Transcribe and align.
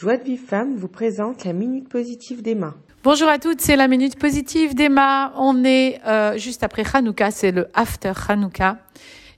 Joie 0.00 0.16
de 0.16 0.24
Vive 0.24 0.40
Femme 0.40 0.76
vous 0.76 0.88
présente 0.88 1.44
la 1.44 1.52
Minute 1.52 1.86
Positive 1.90 2.40
d'Emma. 2.40 2.72
Bonjour 3.04 3.28
à 3.28 3.38
toutes, 3.38 3.60
c'est 3.60 3.76
la 3.76 3.86
Minute 3.86 4.18
Positive 4.18 4.74
d'Emma. 4.74 5.34
On 5.36 5.62
est 5.62 6.00
euh, 6.06 6.38
juste 6.38 6.62
après 6.62 6.84
Hanouka, 6.90 7.30
c'est 7.30 7.52
le 7.52 7.68
After 7.74 8.14
Hanouka. 8.26 8.78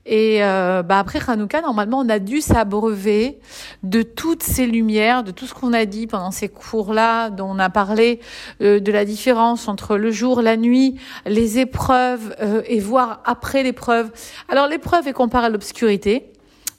Et 0.05 0.41
euh, 0.41 0.81
bah 0.81 0.99
après 0.99 1.19
Hanouka, 1.27 1.59
normalement, 1.59 1.99
on 1.99 2.07
a 2.07 2.17
dû 2.17 2.39
s'abreuver 2.39 3.39
de 3.83 4.03
toutes 4.03 4.41
ces 4.41 4.65
lumières, 4.65 5.25
de 5.25 5.31
tout 5.31 5.47
ce 5.47 5.53
qu'on 5.53 5.73
a 5.73 5.83
dit 5.83 6.07
pendant 6.07 6.31
ces 6.31 6.47
cours-là, 6.47 7.29
dont 7.29 7.49
on 7.49 7.59
a 7.59 7.69
parlé 7.69 8.21
euh, 8.61 8.79
de 8.79 8.91
la 8.93 9.03
différence 9.03 9.67
entre 9.67 9.97
le 9.97 10.11
jour, 10.11 10.41
la 10.41 10.55
nuit, 10.55 10.95
les 11.25 11.59
épreuves 11.59 12.37
et 12.69 12.79
voir 12.79 13.21
après 13.25 13.63
l'épreuve. 13.63 14.13
Alors 14.47 14.69
l'épreuve 14.69 15.09
est 15.09 15.13
comparée 15.13 15.47
à 15.47 15.49
l'obscurité. 15.49 16.29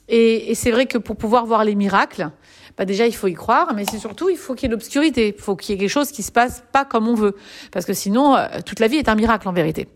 Et, 0.07 0.51
et 0.51 0.55
c'est 0.55 0.71
vrai 0.71 0.87
que 0.87 0.97
pour 0.97 1.15
pouvoir 1.17 1.45
voir 1.45 1.63
les 1.63 1.73
miracles, 1.73 2.29
bah 2.77 2.85
déjà 2.85 3.07
il 3.07 3.15
faut 3.15 3.27
y 3.27 3.33
croire, 3.33 3.73
mais 3.75 3.85
c'est 3.89 3.99
surtout 3.99 4.29
il 4.29 4.37
faut 4.37 4.53
qu'il 4.53 4.67
y 4.67 4.71
ait 4.71 4.71
l'obscurité, 4.71 5.33
il 5.35 5.41
faut 5.41 5.55
qu'il 5.55 5.73
y 5.73 5.77
ait 5.77 5.79
quelque 5.79 5.89
chose 5.89 6.11
qui 6.11 6.23
se 6.23 6.31
passe 6.31 6.63
pas 6.71 6.85
comme 6.85 7.07
on 7.07 7.15
veut, 7.15 7.35
parce 7.71 7.85
que 7.85 7.93
sinon 7.93 8.35
euh, 8.35 8.47
toute 8.65 8.79
la 8.79 8.87
vie 8.87 8.97
est 8.97 9.09
un 9.09 9.15
miracle 9.15 9.47
en 9.47 9.53
vérité. 9.53 9.87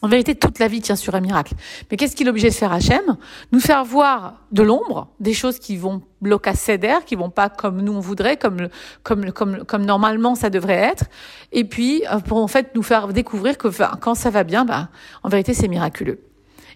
En 0.00 0.06
vérité, 0.06 0.36
toute 0.36 0.60
la 0.60 0.68
vie 0.68 0.80
tient 0.80 0.94
sur 0.94 1.16
un 1.16 1.20
miracle. 1.20 1.54
Mais 1.90 1.96
qu'est-ce 1.96 2.14
qu'il 2.14 2.28
est 2.28 2.30
obligé 2.30 2.48
de 2.50 2.54
faire 2.54 2.72
Hachem? 2.72 3.16
Nous 3.50 3.58
faire 3.58 3.84
voir 3.84 4.44
de 4.52 4.62
l'ombre, 4.62 5.08
des 5.18 5.34
choses 5.34 5.58
qui 5.58 5.76
vont 5.76 6.02
bloquer 6.20 6.78
d'air, 6.78 7.04
qui 7.04 7.16
vont 7.16 7.30
pas 7.30 7.48
comme 7.48 7.82
nous 7.82 7.92
on 7.92 8.00
voudrait, 8.00 8.36
comme, 8.36 8.68
comme, 9.02 9.32
comme, 9.32 9.64
comme 9.64 9.84
normalement 9.84 10.36
ça 10.36 10.50
devrait 10.50 10.74
être. 10.74 11.06
Et 11.50 11.64
puis, 11.64 12.04
euh, 12.12 12.20
pour 12.20 12.38
en 12.38 12.46
fait 12.46 12.76
nous 12.76 12.82
faire 12.84 13.08
découvrir 13.08 13.58
que 13.58 13.68
quand 13.96 14.14
ça 14.14 14.30
va 14.30 14.44
bien, 14.44 14.64
bah, 14.64 14.88
en 15.24 15.28
vérité, 15.28 15.52
c'est 15.52 15.66
miraculeux. 15.66 16.20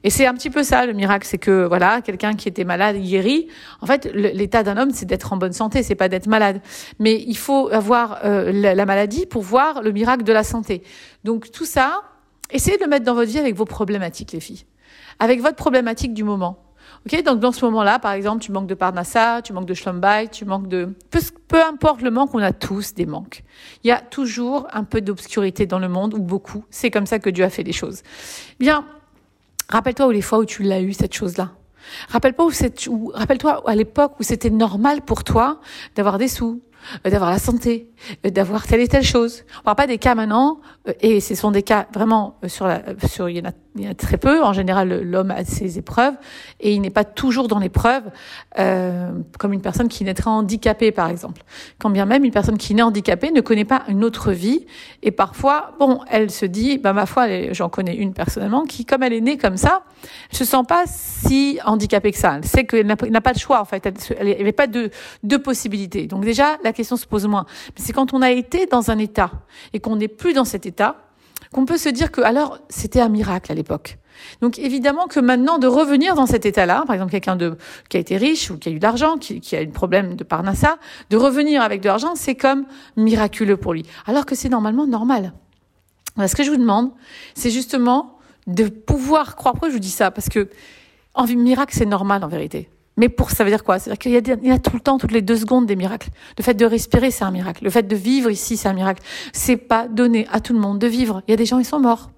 Et 0.05 0.11
c'est 0.11 0.27
un 0.27 0.35
petit 0.35 0.51
peu 0.51 0.63
ça 0.63 0.87
le 0.87 0.93
miracle, 0.93 1.27
c'est 1.27 1.39
que 1.39 1.65
voilà, 1.67 2.03
quelqu'un 2.03 2.35
qui 2.35 2.49
était 2.49 2.65
malade 2.65 2.97
guérit. 2.97 3.49
En 3.81 3.87
fait, 3.87 4.07
l'état 4.13 4.63
d'un 4.63 4.77
homme, 4.77 4.91
c'est 4.93 5.07
d'être 5.07 5.33
en 5.33 5.37
bonne 5.37 5.53
santé, 5.53 5.83
c'est 5.83 5.95
pas 5.95 6.09
d'être 6.09 6.27
malade. 6.27 6.61
Mais 6.99 7.23
il 7.27 7.37
faut 7.37 7.69
avoir 7.73 8.21
euh, 8.25 8.53
la, 8.53 8.87
maladie 8.87 9.27
pour 9.27 9.43
voir 9.43 9.83
le 9.83 9.93
miracle 9.93 10.25
de 10.25 10.33
la 10.33 10.45
santé. 10.45 10.83
Donc 11.25 11.51
tout 11.51 11.65
ça, 11.65 12.03
essayez 12.51 12.79
de 12.79 12.83
le 12.83 12.89
mettre 12.89 13.05
dans 13.05 13.15
votre 13.15 13.31
vie 13.31 13.39
avec 13.39 13.55
vos 13.55 13.65
problématiques, 13.65 14.33
les 14.33 14.41
filles, 14.41 14.65
avec 15.19 15.41
votre 15.41 15.57
problématique 15.57 16.15
du 16.15 16.25
moment. 16.25 16.59
Ok, 17.07 17.21
donc 17.25 17.41
dans 17.41 17.53
ce 17.53 17.65
moment-là, 17.65 17.99
par 17.99 18.13
exemple, 18.13 18.43
tu 18.43 18.53
manques 18.53 18.69
de 18.69 18.75
parnassa, 18.75 19.41
tu 19.43 19.53
manques 19.53 19.67
de 19.67 19.75
shlombay, 19.75 20.29
tu 20.29 20.45
manques 20.45 20.69
de 20.69 20.95
peu, 21.11 21.19
peu 21.49 21.63
importe 21.63 22.01
le 22.03 22.11
manque, 22.11 22.33
on 22.35 22.39
a 22.39 22.53
tous 22.53 22.95
des 22.95 23.07
manques. 23.07 23.43
Il 23.83 23.89
y 23.89 23.91
a 23.91 24.01
toujours 24.01 24.69
un 24.73 24.85
peu 24.85 25.01
d'obscurité 25.01 25.67
dans 25.67 25.81
le 25.81 25.89
monde 25.89 26.15
ou 26.15 26.21
beaucoup. 26.21 26.65
C'est 26.71 26.91
comme 26.91 27.07
ça 27.07 27.19
que 27.19 27.31
Dieu 27.31 27.45
a 27.45 27.51
fait 27.51 27.65
les 27.65 27.73
choses. 27.73 28.03
Bien, 28.61 28.85
Rappelle-toi 29.73 30.13
les 30.13 30.21
fois 30.21 30.39
où 30.39 30.45
tu 30.45 30.63
l'as 30.63 30.83
eu, 30.83 30.93
cette 30.93 31.15
chose-là. 31.15 31.53
Rappelle-toi 32.11 32.51
où, 32.91 33.11
rappelle-toi 33.15 33.63
à 33.67 33.75
l'époque 33.75 34.13
où 34.21 34.23
c'était 34.23 34.51
normal 34.51 35.01
pour 35.01 35.25
toi 35.25 35.63
d'avoir 35.97 36.19
des 36.19 36.29
sous, 36.29 36.61
d'avoir 37.05 37.31
la 37.31 37.39
santé, 37.39 37.89
euh, 38.25 38.31
d'avoir 38.31 38.67
telle 38.67 38.81
et 38.81 38.89
telle 38.89 39.05
chose. 39.05 39.45
On 39.61 39.63
parle 39.65 39.77
pas 39.77 39.87
des 39.87 39.99
cas 39.99 40.15
maintenant, 40.15 40.61
euh, 40.89 40.93
et 41.01 41.21
ce 41.21 41.35
sont 41.35 41.51
des 41.51 41.63
cas 41.63 41.87
vraiment 41.93 42.39
sur 42.47 42.67
la, 42.67 42.83
sur 43.07 43.29
il 43.29 43.39
y 43.39 43.41
en 43.41 43.49
a, 43.49 43.53
il 43.77 43.85
y 43.85 43.89
en 43.89 43.91
a 43.91 43.95
très 43.95 44.19
peu. 44.19 44.43
En 44.43 44.53
général, 44.53 45.03
l'homme 45.03 45.31
a 45.31 45.45
ses 45.45 45.79
épreuves 45.79 46.15
et 46.61 46.75
il 46.75 46.81
n'est 46.81 46.91
pas 46.91 47.05
toujours 47.05 47.49
dans 47.49 47.59
l'épreuve, 47.59 48.03
euh, 48.59 49.11
comme 49.39 49.53
une 49.53 49.63
personne 49.63 49.89
qui 49.89 50.05
naîtra 50.05 50.31
handicapée, 50.31 50.93
par 50.93 51.09
exemple. 51.09 51.43
Quand 51.79 51.91
bien 51.91 52.05
même 52.05 52.25
une 52.25 52.33
personne 52.33 52.59
qui 52.59 52.75
naît 52.75 52.83
handicapée 52.83 53.31
ne 53.31 53.41
connaît 53.41 53.65
pas 53.65 53.83
une 53.89 54.05
autre 54.05 54.33
vie 54.33 54.67
et 55.03 55.11
parfois, 55.11 55.73
bon, 55.79 56.01
elle 56.11 56.31
se 56.31 56.47
dit, 56.47 56.79
bah 56.79 56.93
ma 56.93 57.07
foi, 57.07 57.53
j'en 57.53 57.69
connais 57.69 57.97
une 57.97 58.13
personnellement 58.13 58.65
qui, 58.65 58.85
comme 58.85 59.03
elle 59.03 59.13
est 59.13 59.21
née 59.21 59.39
comme 59.39 59.57
ça, 59.57 59.83
elle 60.31 60.39
se 60.39 60.45
sent 60.45 60.63
pas 60.69 60.85
si 60.87 61.59
handicapée 61.65 62.13
que 62.13 62.19
ça. 62.19 62.37
Elle 62.37 62.45
sait 62.45 62.65
qu'elle 62.65 62.87
n'a 62.87 63.21
pas 63.21 63.33
de 63.33 63.39
choix 63.39 63.61
en 63.61 63.65
fait. 63.65 63.87
Elle 64.19 64.29
n'avait 64.29 64.53
pas 64.53 64.67
de 64.67 64.91
deux 65.23 65.39
possibilités. 65.39 66.07
Donc 66.07 66.25
déjà, 66.25 66.59
question 66.73 66.97
se 66.97 67.07
pose 67.07 67.27
moins. 67.27 67.47
Mais 67.77 67.83
c'est 67.85 67.93
quand 67.93 68.15
on 68.15 68.23
a 68.23 68.31
été 68.31 68.67
dans 68.67 68.91
un 68.91 68.99
état 68.99 69.31
et 69.73 69.81
qu'on 69.81 69.97
n'est 69.97 70.09
plus 70.09 70.33
dans 70.33 70.45
cet 70.45 70.67
état 70.67 70.97
qu'on 71.53 71.67
peut 71.67 71.77
se 71.77 71.89
dire 71.89 72.11
que 72.11 72.21
alors 72.21 72.59
c'était 72.69 73.01
un 73.01 73.09
miracle 73.09 73.53
à 73.53 73.55
l'époque. 73.55 73.99
Donc 74.41 74.59
évidemment 74.59 75.07
que 75.07 75.21
maintenant 75.21 75.59
de 75.59 75.67
revenir 75.67 76.15
dans 76.15 76.27
cet 76.27 76.47
état-là, 76.47 76.85
par 76.87 76.95
exemple 76.95 77.11
quelqu'un 77.11 77.37
qui 77.89 77.97
a 77.97 78.01
été 78.01 78.17
riche 78.17 78.51
ou 78.51 78.59
qui 78.59 78.69
a 78.69 78.73
eu 78.73 78.79
de 78.79 78.83
l'argent, 78.83 79.17
qui, 79.17 79.57
a 79.57 79.61
un 79.61 79.67
problème 79.67 80.15
de 80.15 80.25
parnassa, 80.25 80.79
de 81.11 81.17
revenir 81.17 81.63
avec 81.63 81.81
de 81.81 81.89
l'argent, 81.89 82.15
c'est 82.15 82.35
comme 82.35 82.65
miraculeux 82.97 83.57
pour 83.57 83.75
lui, 83.75 83.85
alors 84.07 84.27
que 84.27 84.35
c'est 84.35 84.49
normalement 84.49 84.87
normal. 84.87 85.33
ce 86.17 86.35
que 86.35 86.43
je 86.43 86.51
vous 86.51 86.57
demande, 86.57 86.91
c'est 87.35 87.51
justement 87.51 88.19
de 88.47 88.69
pouvoir 88.69 89.37
croire. 89.37 89.55
Pourquoi 89.55 89.69
je 89.69 89.75
vous 89.75 89.81
dis 89.81 89.91
ça? 89.91 90.11
Parce 90.11 90.29
que 90.29 90.49
en 91.15 91.27
miracle, 91.27 91.75
c'est 91.77 91.87
normal 91.87 92.25
en 92.25 92.29
vérité. 92.29 92.71
Mais 92.97 93.09
pour 93.09 93.31
ça 93.31 93.45
veut 93.45 93.51
dire 93.51 93.65
quoi? 93.65 93.79
C'est-à-dire 93.79 93.99
qu'il 93.99 94.13
y, 94.13 94.17
a, 94.17 94.37
il 94.43 94.49
y 94.49 94.53
a 94.53 94.59
tout 94.59 94.75
le 94.75 94.81
temps, 94.81 94.99
toutes 94.99 95.13
les 95.13 95.23
deux 95.23 95.37
secondes, 95.37 95.67
des 95.67 95.77
miracles. 95.77 96.11
Le 96.37 96.45
fait 96.45 96.55
de 96.55 96.67
respirer, 96.67 97.11
c'est 97.11 97.25
un 97.25 97.31
miracle. 97.31 97.65
Le 97.65 97.71
fait 97.71 97.87
de 97.87 97.97
vivre 97.97 98.31
ici, 98.31 98.57
c'est 98.57 98.69
un 98.69 98.75
miracle. 98.75 99.03
C'est 99.33 99.57
pas 99.57 99.89
donné 99.89 100.27
à 100.31 100.41
tout 100.41 100.53
le 100.53 100.59
monde 100.59 100.79
de 100.79 100.87
vivre. 100.87 101.23
Il 101.27 101.31
y 101.31 101.35
a 101.35 101.37
des 101.37 101.47
gens, 101.47 101.59
ils 101.59 101.65
sont 101.65 101.81
morts. 101.81 102.11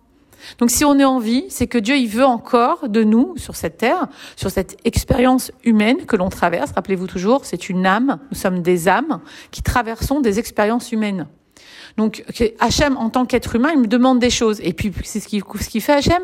Donc 0.58 0.70
si 0.70 0.84
on 0.84 0.98
est 0.98 1.04
en 1.04 1.18
vie, 1.18 1.44
c'est 1.48 1.66
que 1.66 1.78
Dieu, 1.78 1.96
il 1.96 2.08
veut 2.08 2.24
encore 2.24 2.88
de 2.88 3.02
nous 3.02 3.34
sur 3.36 3.56
cette 3.56 3.78
terre, 3.78 4.08
sur 4.36 4.50
cette 4.50 4.76
expérience 4.84 5.52
humaine 5.64 6.04
que 6.06 6.16
l'on 6.16 6.28
traverse. 6.28 6.72
Rappelez-vous 6.72 7.06
toujours, 7.06 7.44
c'est 7.44 7.68
une 7.68 7.86
âme. 7.86 8.18
Nous 8.30 8.36
sommes 8.36 8.60
des 8.60 8.88
âmes 8.88 9.20
qui 9.50 9.62
traversons 9.62 10.20
des 10.20 10.38
expériences 10.38 10.92
humaines. 10.92 11.26
Donc 11.96 12.24
Hachem, 12.60 12.96
en 12.96 13.10
tant 13.10 13.24
qu'être 13.24 13.54
humain, 13.54 13.70
il 13.72 13.80
me 13.80 13.86
demande 13.86 14.18
des 14.18 14.30
choses. 14.30 14.60
Et 14.62 14.72
puis 14.72 14.92
c'est 15.04 15.20
ce 15.20 15.28
qu'il 15.28 15.80
fait 15.80 15.92
Hachem. 15.92 16.22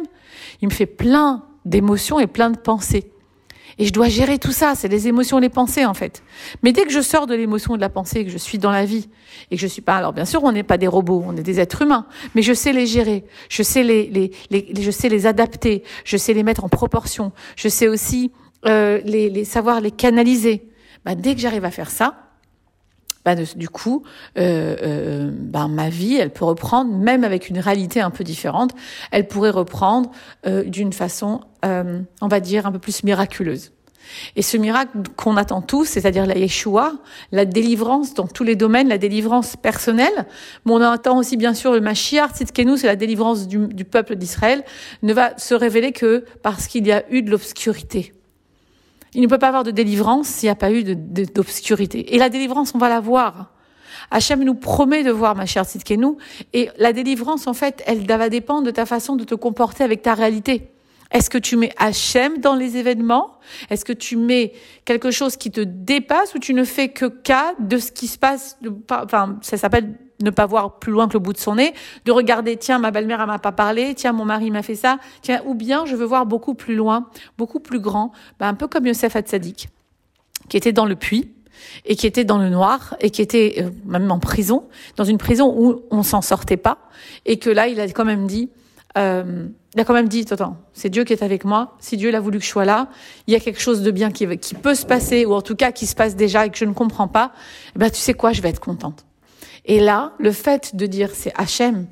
Il 0.60 0.68
me 0.68 0.72
fait 0.72 0.86
plein 0.86 1.44
d'émotions 1.64 2.18
et 2.18 2.26
plein 2.26 2.50
de 2.50 2.58
pensées. 2.58 3.12
Et 3.78 3.86
je 3.86 3.92
dois 3.92 4.08
gérer 4.08 4.38
tout 4.38 4.52
ça, 4.52 4.74
c'est 4.74 4.88
les 4.88 5.08
émotions, 5.08 5.38
les 5.38 5.48
pensées 5.48 5.86
en 5.86 5.94
fait. 5.94 6.22
Mais 6.62 6.72
dès 6.72 6.84
que 6.84 6.90
je 6.90 7.00
sors 7.00 7.26
de 7.26 7.34
l'émotion 7.34 7.74
et 7.74 7.78
de 7.78 7.82
la 7.82 7.88
pensée, 7.88 8.24
que 8.24 8.30
je 8.30 8.38
suis 8.38 8.58
dans 8.58 8.70
la 8.70 8.84
vie, 8.84 9.08
et 9.50 9.56
que 9.56 9.60
je 9.60 9.66
suis 9.66 9.82
pas, 9.82 9.96
alors 9.96 10.12
bien 10.12 10.24
sûr, 10.24 10.42
on 10.44 10.52
n'est 10.52 10.62
pas 10.62 10.78
des 10.78 10.88
robots, 10.88 11.22
on 11.26 11.36
est 11.36 11.42
des 11.42 11.60
êtres 11.60 11.82
humains, 11.82 12.06
mais 12.34 12.42
je 12.42 12.52
sais 12.52 12.72
les 12.72 12.86
gérer, 12.86 13.24
je 13.48 13.62
sais 13.62 13.82
les, 13.82 14.06
les, 14.06 14.30
les, 14.50 14.82
je 14.82 14.90
sais 14.90 15.08
les 15.08 15.26
adapter, 15.26 15.82
je 16.04 16.16
sais 16.16 16.34
les 16.34 16.42
mettre 16.42 16.64
en 16.64 16.68
proportion, 16.68 17.32
je 17.56 17.68
sais 17.68 17.88
aussi 17.88 18.32
euh, 18.66 19.00
les, 19.04 19.30
les 19.30 19.44
savoir 19.44 19.80
les 19.80 19.90
canaliser. 19.90 20.68
Bah, 21.04 21.14
dès 21.14 21.34
que 21.34 21.40
j'arrive 21.40 21.64
à 21.64 21.70
faire 21.70 21.90
ça, 21.90 22.29
bah, 23.24 23.34
du 23.34 23.68
coup, 23.68 24.02
euh, 24.38 24.76
euh, 24.82 25.30
bah, 25.32 25.68
ma 25.68 25.88
vie, 25.88 26.16
elle 26.16 26.30
peut 26.30 26.44
reprendre, 26.44 26.92
même 26.96 27.24
avec 27.24 27.48
une 27.48 27.58
réalité 27.58 28.00
un 28.00 28.10
peu 28.10 28.24
différente, 28.24 28.72
elle 29.10 29.28
pourrait 29.28 29.50
reprendre 29.50 30.10
euh, 30.46 30.64
d'une 30.64 30.92
façon, 30.92 31.40
euh, 31.64 32.00
on 32.20 32.28
va 32.28 32.40
dire, 32.40 32.66
un 32.66 32.72
peu 32.72 32.78
plus 32.78 33.04
miraculeuse. 33.04 33.72
Et 34.34 34.42
ce 34.42 34.56
miracle 34.56 34.90
qu'on 35.16 35.36
attend 35.36 35.60
tous, 35.60 35.84
c'est-à-dire 35.84 36.26
la 36.26 36.36
Yeshua, 36.36 36.94
la 37.30 37.44
délivrance 37.44 38.14
dans 38.14 38.26
tous 38.26 38.42
les 38.42 38.56
domaines, 38.56 38.88
la 38.88 38.98
délivrance 38.98 39.56
personnelle, 39.56 40.26
mais 40.64 40.72
on 40.72 40.80
attend 40.80 41.18
aussi 41.18 41.36
bien 41.36 41.54
sûr 41.54 41.72
le 41.72 41.80
Mashiach, 41.80 42.30
nous, 42.64 42.76
c'est 42.76 42.86
la 42.86 42.96
délivrance 42.96 43.46
du 43.46 43.84
peuple 43.84 44.16
d'Israël, 44.16 44.64
ne 45.02 45.12
va 45.12 45.36
se 45.38 45.54
révéler 45.54 45.92
que 45.92 46.24
parce 46.42 46.66
qu'il 46.66 46.86
y 46.86 46.92
a 46.92 47.04
eu 47.10 47.22
de 47.22 47.30
l'obscurité. 47.30 48.12
Il 49.14 49.22
ne 49.22 49.26
peut 49.26 49.38
pas 49.38 49.48
avoir 49.48 49.64
de 49.64 49.70
délivrance 49.70 50.28
s'il 50.28 50.46
n'y 50.46 50.52
a 50.52 50.56
pas 50.56 50.72
eu 50.72 50.84
d'obscurité. 50.84 52.14
Et 52.14 52.18
la 52.18 52.28
délivrance, 52.28 52.74
on 52.74 52.78
va 52.78 52.88
la 52.88 53.00
voir. 53.00 53.52
Hachem 54.10 54.42
nous 54.42 54.54
promet 54.54 55.02
de 55.02 55.10
voir, 55.10 55.34
ma 55.34 55.46
chère 55.46 55.64
Tzidkenu. 55.64 56.16
Et 56.52 56.70
la 56.78 56.92
délivrance, 56.92 57.46
en 57.46 57.54
fait, 57.54 57.82
elle 57.86 58.06
va 58.06 58.28
dépendre 58.28 58.64
de 58.64 58.70
ta 58.70 58.86
façon 58.86 59.16
de 59.16 59.24
te 59.24 59.34
comporter 59.34 59.84
avec 59.84 60.02
ta 60.02 60.14
réalité. 60.14 60.72
Est-ce 61.10 61.28
que 61.28 61.38
tu 61.38 61.56
mets 61.56 61.72
Hachem 61.76 62.38
dans 62.38 62.54
les 62.54 62.76
événements? 62.76 63.38
Est-ce 63.68 63.84
que 63.84 63.92
tu 63.92 64.16
mets 64.16 64.52
quelque 64.84 65.10
chose 65.10 65.36
qui 65.36 65.50
te 65.50 65.60
dépasse 65.60 66.34
ou 66.34 66.38
tu 66.38 66.54
ne 66.54 66.62
fais 66.62 66.90
que 66.90 67.06
cas 67.06 67.54
de 67.58 67.78
ce 67.78 67.90
qui 67.90 68.06
se 68.06 68.16
passe 68.16 68.58
Enfin, 68.88 69.38
ça 69.42 69.56
s'appelle 69.56 69.96
ne 70.20 70.30
pas 70.30 70.46
voir 70.46 70.78
plus 70.78 70.92
loin 70.92 71.08
que 71.08 71.14
le 71.14 71.18
bout 71.18 71.32
de 71.32 71.38
son 71.38 71.56
nez, 71.56 71.74
de 72.04 72.12
regarder, 72.12 72.56
tiens, 72.56 72.78
ma 72.78 72.90
belle-mère, 72.90 73.20
elle 73.20 73.26
m'a 73.26 73.38
pas 73.38 73.52
parlé, 73.52 73.94
tiens, 73.94 74.12
mon 74.12 74.24
mari 74.24 74.50
m'a 74.50 74.62
fait 74.62 74.74
ça, 74.74 74.98
tiens, 75.22 75.42
ou 75.46 75.54
bien 75.54 75.86
je 75.86 75.96
veux 75.96 76.04
voir 76.04 76.26
beaucoup 76.26 76.54
plus 76.54 76.74
loin, 76.74 77.08
beaucoup 77.38 77.60
plus 77.60 77.80
grand, 77.80 78.12
ben, 78.38 78.48
un 78.48 78.54
peu 78.54 78.68
comme 78.68 78.86
Yosef 78.86 79.16
Hatzadik, 79.16 79.68
qui 80.48 80.56
était 80.56 80.72
dans 80.72 80.86
le 80.86 80.96
puits, 80.96 81.32
et 81.84 81.96
qui 81.96 82.06
était 82.06 82.24
dans 82.24 82.38
le 82.38 82.48
noir, 82.48 82.96
et 83.00 83.10
qui 83.10 83.22
était 83.22 83.56
euh, 83.58 83.70
même 83.84 84.10
en 84.10 84.18
prison, 84.18 84.64
dans 84.96 85.04
une 85.04 85.18
prison 85.18 85.54
où 85.56 85.82
on 85.90 86.02
s'en 86.02 86.22
sortait 86.22 86.56
pas, 86.56 86.78
et 87.26 87.38
que 87.38 87.50
là, 87.50 87.68
il 87.68 87.80
a 87.80 87.86
quand 87.88 88.04
même 88.04 88.26
dit, 88.26 88.50
euh, 88.98 89.46
il 89.74 89.80
a 89.80 89.84
quand 89.84 89.94
même 89.94 90.08
dit, 90.08 90.26
attends, 90.30 90.56
c'est 90.72 90.88
Dieu 90.88 91.04
qui 91.04 91.12
est 91.12 91.22
avec 91.22 91.44
moi. 91.44 91.76
Si 91.78 91.96
Dieu 91.96 92.10
l'a 92.10 92.18
voulu 92.18 92.38
que 92.38 92.44
je 92.44 92.50
sois 92.50 92.64
là, 92.64 92.88
il 93.28 93.32
y 93.32 93.36
a 93.36 93.40
quelque 93.40 93.60
chose 93.60 93.82
de 93.82 93.90
bien 93.92 94.10
qui, 94.10 94.26
qui 94.38 94.54
peut 94.54 94.74
se 94.74 94.84
passer, 94.84 95.24
ou 95.24 95.32
en 95.32 95.42
tout 95.42 95.54
cas 95.54 95.70
qui 95.70 95.86
se 95.86 95.94
passe 95.94 96.16
déjà 96.16 96.46
et 96.46 96.50
que 96.50 96.58
je 96.58 96.64
ne 96.64 96.72
comprends 96.72 97.06
pas. 97.06 97.32
Eh 97.76 97.78
ben, 97.78 97.88
tu 97.88 97.98
sais 98.00 98.14
quoi, 98.14 98.32
je 98.32 98.42
vais 98.42 98.48
être 98.48 98.60
contente. 98.60 99.04
Et 99.64 99.80
là, 99.80 100.12
le 100.18 100.32
fait 100.32 100.74
de 100.76 100.86
dire 100.86 101.10
c'est 101.12 101.32
Hachem, 101.36 101.86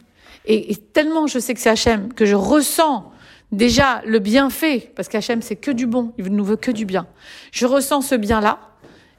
et, 0.46 0.76
tellement 0.76 1.26
je 1.26 1.38
sais 1.38 1.52
que 1.54 1.60
c'est 1.60 1.68
Hachem, 1.68 2.12
que 2.14 2.24
je 2.24 2.34
ressens 2.34 3.12
déjà 3.52 4.02
le 4.06 4.18
bienfait, 4.18 4.92
parce 4.96 5.08
qu'Hachem 5.08 5.42
c'est 5.42 5.56
que 5.56 5.70
du 5.70 5.86
bon, 5.86 6.12
il 6.18 6.26
nous 6.26 6.44
veut 6.44 6.56
que 6.56 6.70
du 6.70 6.86
bien. 6.86 7.06
Je 7.52 7.66
ressens 7.66 8.02
ce 8.02 8.14
bien-là, 8.14 8.58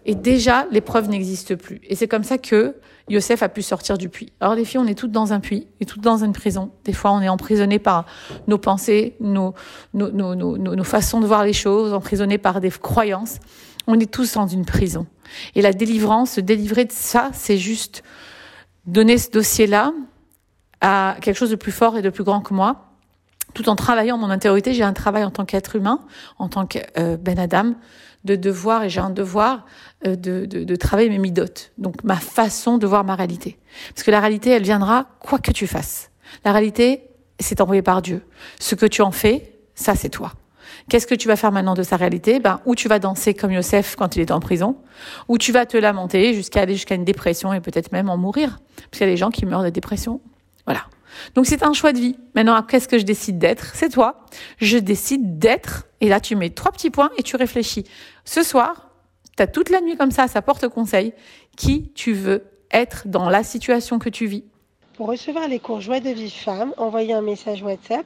et 0.06 0.16
déjà 0.16 0.66
l'épreuve 0.72 1.10
n'existe 1.10 1.56
plus. 1.56 1.82
Et 1.84 1.96
c'est 1.96 2.08
comme 2.08 2.24
ça 2.24 2.38
que 2.38 2.76
Yosef 3.10 3.44
a 3.44 3.50
pu 3.50 3.62
sortir 3.62 3.98
du 3.98 4.10
puits. 4.10 4.32
Alors 4.40 4.56
les 4.56 4.66
filles, 4.66 4.80
on 4.80 4.88
est 4.88 4.98
toutes 4.98 5.12
dans 5.12 5.34
un 5.34 5.40
puits, 5.40 5.68
et 5.80 5.86
toutes 5.86 6.02
dans 6.02 6.24
une 6.24 6.34
prison. 6.34 6.72
Des 6.86 6.94
fois, 6.94 7.12
on 7.12 7.22
est 7.22 7.30
emprisonné 7.30 7.80
par 7.80 8.06
nos 8.48 8.58
pensées, 8.58 9.16
nos, 9.20 9.54
nos, 9.94 10.12
nos, 10.12 10.36
nos, 10.36 10.58
nos 10.58 10.84
façons 10.84 11.20
de 11.20 11.26
voir 11.26 11.44
les 11.44 11.54
choses, 11.54 11.94
emprisonné 11.94 12.38
par 12.38 12.62
des 12.62 12.70
croyances. 12.70 13.40
On 13.88 14.00
est 14.00 14.12
tous 14.12 14.34
dans 14.34 14.48
une 14.48 14.66
prison. 14.66 15.08
Et 15.56 15.62
la 15.62 15.74
délivrance, 15.74 16.32
se 16.32 16.42
délivrer 16.42 16.86
de 16.86 16.92
ça, 16.92 17.32
c'est 17.34 17.58
juste 17.58 18.04
donner 18.90 19.18
ce 19.18 19.30
dossier-là 19.30 19.94
à 20.82 21.18
quelque 21.22 21.36
chose 21.36 21.52
de 21.52 21.56
plus 21.56 21.72
fort 21.72 21.98
et 21.98 22.02
de 22.02 22.10
plus 22.10 22.24
grand 22.24 22.42
que 22.42 22.54
moi, 22.54 22.96
tout 23.54 23.70
en 23.70 23.76
travaillant 23.76 24.18
mon 24.18 24.30
intériorité. 24.30 24.74
J'ai 24.74 24.84
un 24.84 24.94
travail 24.94 25.24
en 25.24 25.32
tant 25.32 25.46
qu'être 25.46 25.76
humain, 25.76 26.00
en 26.38 26.50
tant 26.50 26.66
que 26.66 26.80
euh, 26.98 27.18
Ben 27.18 27.40
Adam, 27.40 27.76
de 28.26 28.36
devoir, 28.36 28.84
et 28.84 28.90
j'ai 28.90 29.00
un 29.00 29.10
devoir 29.10 29.66
euh, 30.06 30.16
de, 30.16 30.46
de, 30.46 30.64
de, 30.64 30.76
travailler 30.76 31.10
mes 31.10 31.20
midotes, 31.20 31.72
donc 31.78 32.04
ma 32.04 32.18
façon 32.18 32.78
de 32.78 32.86
voir 32.86 33.04
ma 33.04 33.16
réalité. 33.16 33.58
Parce 33.94 34.04
que 34.04 34.12
la 34.12 34.20
réalité, 34.20 34.50
elle 34.52 34.64
viendra 34.64 35.08
quoi 35.20 35.40
que 35.40 35.52
tu 35.52 35.68
fasses. 35.68 36.12
La 36.44 36.52
réalité, 36.52 37.04
c'est 37.40 37.62
envoyé 37.62 37.82
par 37.82 38.02
Dieu. 38.02 38.22
Ce 38.60 38.76
que 38.76 38.86
tu 38.86 39.02
en 39.02 39.12
fais, 39.12 39.60
ça 39.74 39.96
c'est 39.96 40.10
toi. 40.10 40.34
Qu'est-ce 40.90 41.06
que 41.06 41.16
tu 41.16 41.28
vas 41.28 41.36
faire 41.36 41.52
maintenant 41.52 41.76
de 41.76 41.84
sa 41.84 41.98
réalité? 41.98 42.40
Ben, 42.40 42.62
ou 42.66 42.74
tu 42.74 42.88
vas 42.88 42.98
danser 42.98 43.36
comme 43.36 43.52
Yosef 43.52 43.96
quand 43.96 44.16
il 44.16 44.22
est 44.22 44.32
en 44.32 44.40
prison, 44.40 44.76
ou 45.28 45.38
tu 45.38 45.52
vas 45.52 45.68
te 45.68 45.78
lamenter 45.78 46.34
jusqu'à 46.34 46.62
aller 46.62 46.74
jusqu'à 46.74 46.96
une 46.96 47.06
dépression 47.06 47.54
et 47.54 47.62
peut-être 47.62 47.92
même 47.92 48.10
en 48.10 48.18
mourir. 48.18 48.60
Parce 48.76 48.98
qu'il 48.98 49.02
y 49.02 49.10
a 49.10 49.14
des 49.14 49.18
gens 49.18 49.30
qui 49.30 49.46
meurent 49.46 49.64
de 49.64 49.70
dépression. 49.70 50.20
Voilà. 50.66 50.82
Donc 51.36 51.46
c'est 51.46 51.64
un 51.64 51.74
choix 51.74 51.94
de 51.94 52.00
vie. 52.00 52.16
Maintenant, 52.34 52.62
qu'est-ce 52.64 52.88
que 52.88 52.98
je 52.98 53.06
décide 53.06 53.38
d'être? 53.38 53.72
C'est 53.76 53.90
toi. 53.90 54.26
Je 54.58 54.78
décide 54.78 55.38
d'être. 55.38 55.86
Et 56.02 56.10
là, 56.10 56.20
tu 56.20 56.36
mets 56.36 56.50
trois 56.50 56.72
petits 56.72 56.90
points 56.90 57.12
et 57.18 57.24
tu 57.24 57.36
réfléchis. 57.36 57.86
Ce 58.26 58.42
soir, 58.42 58.90
tu 59.38 59.44
as 59.44 59.48
toute 59.48 59.70
la 59.70 59.82
nuit 59.82 59.96
comme 59.96 60.12
ça, 60.12 60.28
ça 60.28 60.42
porte 60.42 60.68
conseil. 60.70 61.14
Qui 61.56 61.92
tu 61.94 62.14
veux 62.14 62.46
être 62.72 63.08
dans 63.08 63.30
la 63.30 63.44
situation 63.44 64.00
que 64.00 64.10
tu 64.10 64.26
vis 64.26 64.44
Pour 64.96 65.08
recevoir 65.08 65.48
les 65.48 65.60
cours 65.60 65.82
Joie 65.82 66.00
de 66.00 66.10
vie 66.10 66.32
femme, 66.32 66.74
envoyez 66.78 67.14
un 67.14 67.22
message 67.22 67.62
WhatsApp 67.62 68.06